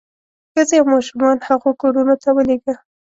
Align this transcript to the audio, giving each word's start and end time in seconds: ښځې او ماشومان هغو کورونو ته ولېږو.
ښځې 0.53 0.75
او 0.79 0.85
ماشومان 0.93 1.37
هغو 1.47 1.71
کورونو 1.81 2.15
ته 2.23 2.29
ولېږو. 2.35 2.73